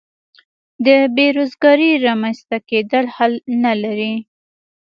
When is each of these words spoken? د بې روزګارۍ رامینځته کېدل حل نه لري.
د 0.85 0.87
بې 1.15 1.27
روزګارۍ 1.37 1.91
رامینځته 2.05 2.57
کېدل 2.69 3.05
حل 3.15 3.33
نه 3.63 3.73
لري. 3.81 4.13